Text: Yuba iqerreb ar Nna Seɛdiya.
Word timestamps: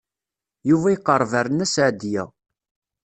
Yuba 0.69 0.87
iqerreb 0.95 1.31
ar 1.39 1.47
Nna 1.49 1.65
Seɛdiya. 1.73 2.23